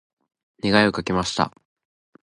[0.63, 1.53] 願いをかけました。